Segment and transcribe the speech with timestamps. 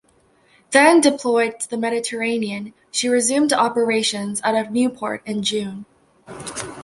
[0.71, 5.85] Then deployed to the Mediterranean, she resumed operations out of Newport in June.